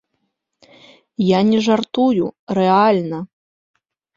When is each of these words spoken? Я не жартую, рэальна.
Я 1.25 1.39
не 1.51 1.59
жартую, 1.67 2.25
рэальна. 2.59 3.19